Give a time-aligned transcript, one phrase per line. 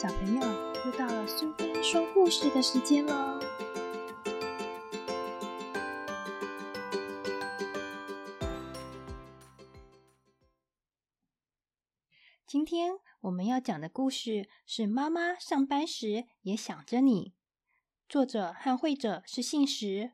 [0.00, 0.40] 小朋友，
[0.86, 3.40] 又到了苏菲说故事的时间喽！
[12.46, 12.92] 今天
[13.22, 17.30] 我们要讲的故事是《妈妈上班时也想着你》，
[18.08, 20.12] 作者和绘者是信实，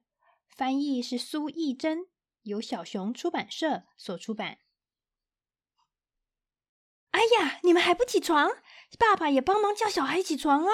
[0.48, 2.06] 翻译是苏艺珍，
[2.44, 4.60] 由小熊出版社所出版。
[7.10, 8.50] 哎呀，你们还不起床？
[8.98, 10.72] 爸爸也帮忙叫小孩起床啊！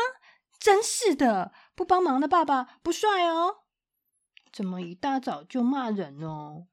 [0.58, 3.60] 真是的，不帮忙的爸爸不帅哦。
[4.52, 6.66] 怎么一大早就骂人哦？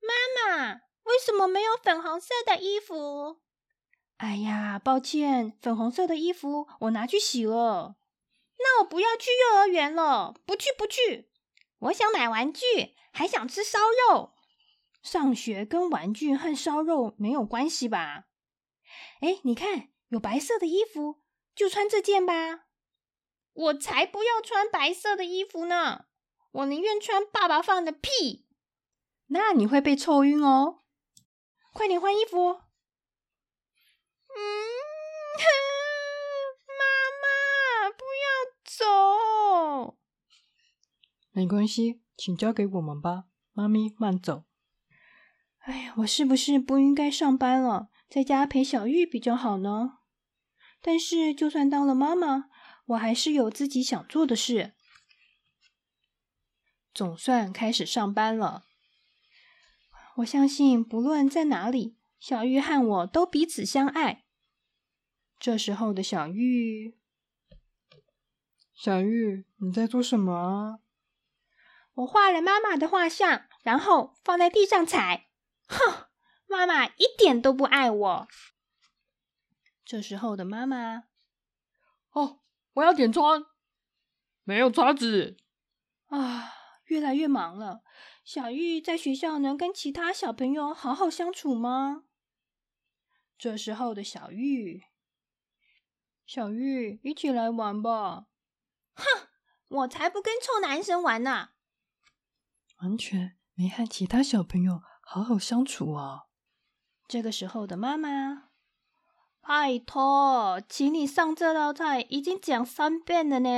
[0.00, 0.72] 妈妈，
[1.04, 3.40] 为什么没有粉红色的衣服？
[4.16, 7.96] 哎呀，抱歉，粉红色的衣服我拿去洗了。
[8.58, 11.30] 那我不要去幼儿园了，不去不去。
[11.78, 13.78] 我想买玩具，还想吃烧
[14.10, 14.32] 肉。
[15.02, 18.24] 上学跟玩具和烧肉没有关系吧？
[19.20, 21.22] 哎，你看，有白色的衣服，
[21.54, 22.66] 就穿这件吧。
[23.52, 26.06] 我才不要穿白色的衣服呢！
[26.52, 28.46] 我宁愿穿爸爸放的屁。
[29.28, 30.82] 那你会被臭晕哦！
[31.72, 32.60] 快点换衣服。
[34.28, 34.38] 嗯，
[36.68, 36.84] 妈
[37.22, 38.28] 妈，不要
[38.64, 39.98] 走。
[41.32, 44.44] 没关系，请交给我们吧，妈咪慢走。
[45.60, 47.88] 哎呀，我是不是不应该上班了？
[48.08, 49.95] 在家陪小玉比较好呢。
[50.86, 52.48] 但是，就算当了妈妈，
[52.84, 54.74] 我还是有自己想做的事。
[56.94, 58.62] 总算开始上班了。
[60.18, 64.26] 我相信，不论在哪里，小玉和我都彼此相爱。
[65.40, 66.96] 这时候的小玉，
[68.72, 70.78] 小玉，你在做什么啊？
[71.94, 75.26] 我画了妈妈的画像，然后放在地上踩。
[75.66, 76.06] 哼！
[76.46, 78.28] 妈妈一点都不爱我。
[79.86, 81.04] 这时候的妈妈，
[82.10, 82.40] 哦，
[82.72, 83.22] 我要点餐，
[84.42, 85.36] 没有叉子
[86.08, 86.52] 啊！
[86.86, 87.82] 越来越忙了。
[88.24, 92.02] 小玉在学校能跟其他小朋友好好相处吗？
[93.38, 94.82] 这时候的小玉，
[96.26, 98.26] 小玉，一起来玩吧！
[98.94, 99.28] 哼，
[99.68, 101.50] 我才不跟臭男生玩呢！
[102.78, 106.24] 完全没和其他小朋友好好相处啊！
[107.06, 108.45] 这个时候的妈妈，
[109.48, 113.48] 拜托，请你上这道菜已经讲三遍了呢。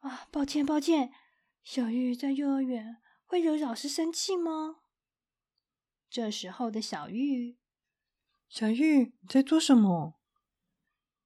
[0.00, 1.10] 啊，抱歉，抱歉。
[1.64, 4.80] 小玉在幼儿园会惹老师生气吗？
[6.10, 7.56] 这时候的小玉，
[8.50, 10.20] 小玉你在做什么？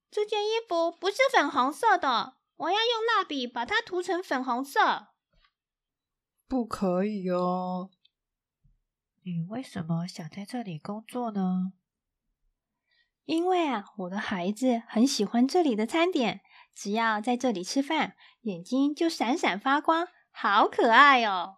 [0.09, 5.09] 这件衣服不是粉红色的，我要用蜡笔把它涂成粉红色。
[6.47, 7.91] 不可以哦。
[9.25, 11.73] 你为什么想在这里工作呢？
[13.25, 16.41] 因为啊，我的孩子很喜欢这里的餐点，
[16.75, 21.57] 只要在这里吃饭，眼睛就闪闪发光，好可爱哦。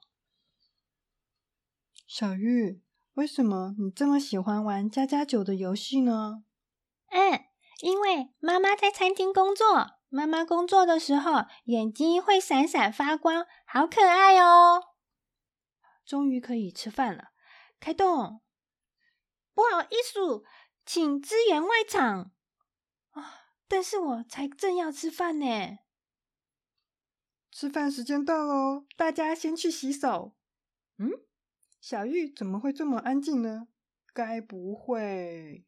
[2.06, 2.82] 小玉，
[3.14, 6.44] 为什么你这么喜欢玩加加酒的游戏呢？
[7.08, 7.44] 嗯，
[7.80, 14.82] 因为妈妈在餐厅工作，妈妈工作的时候眼睛会闪闪发光，好可爱哦。
[16.04, 17.30] 终于可以吃饭了。
[17.80, 18.42] 开动！
[19.54, 20.42] 不好意思，
[20.86, 22.32] 请支援外场
[23.10, 23.40] 啊！
[23.66, 25.78] 但是我才正要吃饭呢。
[27.50, 30.36] 吃饭时间到喽，大家先去洗手。
[30.98, 31.10] 嗯，
[31.80, 33.68] 小玉怎么会这么安静呢？
[34.12, 35.64] 该不会……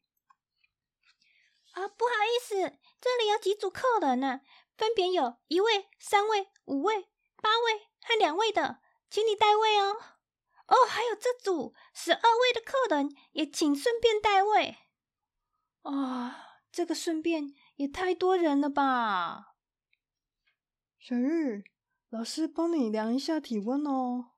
[1.73, 2.55] 啊，不好意思，
[3.01, 4.41] 这里有几组客人呢，
[4.77, 7.09] 分别有一位、三位、五位、
[7.41, 9.97] 八位和两位的，请你代位哦。
[10.67, 14.77] 哦，还有这组十二位的客人，也请顺便带位。
[15.87, 16.37] 啊，
[16.71, 19.55] 这个顺便也太多人了吧！
[20.99, 21.65] 小玉，
[22.09, 24.33] 老师帮你量一下体温哦。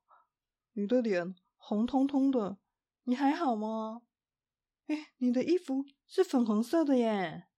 [0.72, 2.58] 你的脸红彤彤的，
[3.04, 4.02] 你还好吗？
[4.86, 7.48] 哎，你的衣服是粉红色的耶。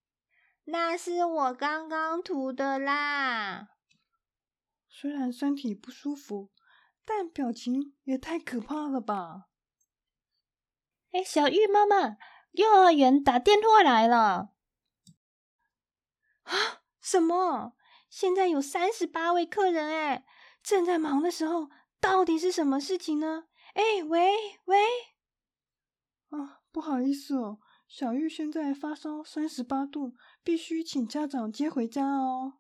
[0.65, 3.71] 那是我刚刚涂的啦。
[4.89, 6.51] 虽然身体不舒服。
[7.03, 9.49] 但表情也太可怕了吧！
[11.11, 12.19] 哎，小玉妈妈，
[12.53, 14.53] 幼儿园打电话来了。
[16.43, 16.83] 啊？
[17.01, 17.75] 什么？
[18.09, 20.25] 现在有三十八位客人哎，
[20.63, 21.71] 正在忙的时候，
[22.01, 23.45] 到底是什么事情呢？
[23.75, 24.33] 哎，喂
[24.65, 24.79] 喂！
[26.31, 32.55] 啊，不好意思哦，小玉现在发烧三十八度，必须请家长接回家哦。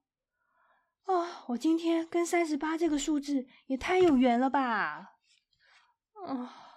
[1.06, 1.44] 啊！
[1.48, 5.16] 我今天跟三十八这个数字也太有缘了吧！
[6.26, 6.69] 啊！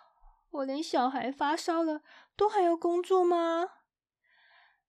[0.53, 2.01] 我连小孩发烧了
[2.35, 3.69] 都还要工作吗？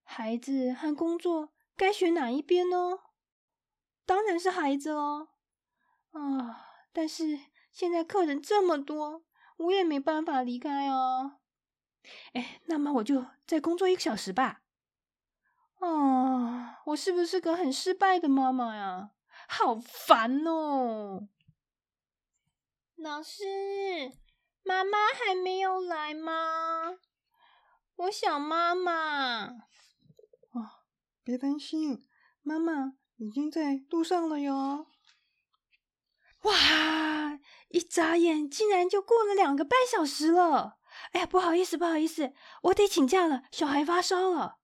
[0.03, 2.99] 孩子和工作该选哪一边呢？
[4.05, 5.29] 当然是孩子喽。
[6.11, 7.41] 啊，但是
[7.73, 9.25] 现在客人这么多，
[9.57, 11.39] 我也没办法离开哦。
[12.35, 14.61] 哎，那么我就再工作一个小时吧。
[15.81, 19.13] 啊，我是不是个很失败的妈妈呀？
[19.49, 21.29] 好烦哦！
[22.97, 23.45] 老师，
[24.65, 26.97] 妈妈还没有来吗？
[27.97, 28.93] 我想妈妈。
[29.43, 29.59] 啊，
[31.23, 32.09] 别担心，
[32.43, 34.87] 妈妈已经在路上了哟。
[36.43, 37.39] 哇，
[37.69, 40.79] 一眨眼竟然就过了两个半小时了。
[41.13, 42.33] 哎呀，不好意思，不好意思，
[42.63, 44.59] 我得请假了，小孩发烧了。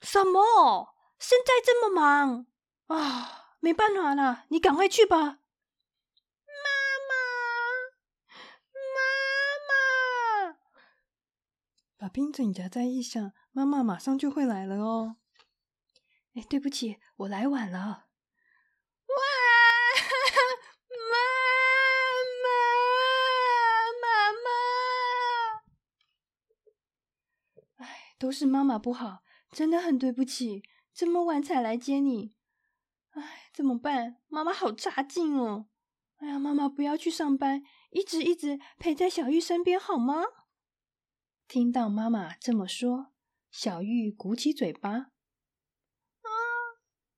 [0.00, 0.94] 什么？
[1.18, 2.46] 现在这么忙
[2.88, 3.56] 啊？
[3.60, 5.38] 没办法了，你赶快去吧。
[11.96, 15.16] 把冰枕夹在腋下，妈妈马上就会来了哦。
[16.34, 17.78] 哎，对不起，我来晚了。
[17.78, 19.14] 哇，
[21.10, 21.16] 妈
[22.42, 22.48] 妈，
[24.02, 24.06] 妈
[27.78, 27.86] 妈！
[27.86, 30.62] 哎都是妈妈不好，真的很对不起，
[30.92, 32.34] 这么晚才来接你。
[33.10, 34.16] 哎，怎么办？
[34.26, 35.66] 妈妈好差劲哦！
[36.16, 40.24] 哎呀，妈妈不要去上班，一直一直陪在小玉身边好吗？
[41.46, 43.12] 听到妈妈这么说，
[43.50, 44.90] 小玉鼓起嘴巴。
[44.90, 45.12] 啊，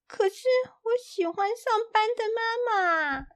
[0.07, 0.45] 可是
[0.83, 3.27] 我喜欢上班的妈妈。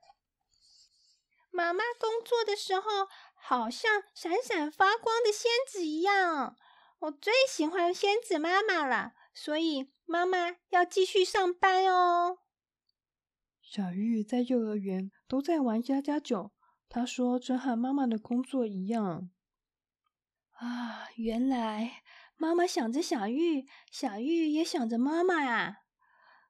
[1.53, 6.57] 妈妈工作的时候，好像闪闪发光的仙子一样。
[7.01, 12.39] 我最喜欢仙子妈妈了，所以妈妈要继续上班哦。
[13.63, 16.53] 小玉在幼儿园都在玩家家酒，
[16.89, 19.31] 她说这和妈妈的工作一样。
[20.61, 22.03] 啊，原来
[22.37, 25.85] 妈妈想着小玉，小玉也想着妈妈呀。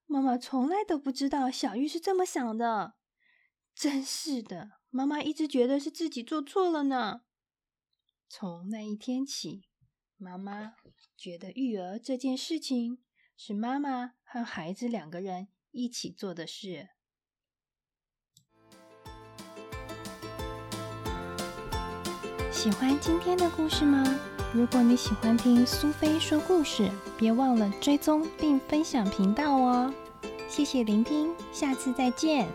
[0.07, 2.95] 妈妈从来都不知道小玉是这么想的，
[3.75, 7.23] 真是的，妈妈一直觉得是自己做错了呢。
[8.29, 9.65] 从那一天起。
[10.23, 10.75] 妈妈
[11.17, 13.03] 觉得育儿这件事情
[13.39, 16.91] 是妈妈和孩子两个人一起做的事。
[22.63, 24.05] 喜欢今天的故事吗？
[24.53, 29.91] 如果你喜欢听苏菲说故事，别忘了追踪并分享频道哦。
[30.47, 32.47] 谢谢聆听，下次再见。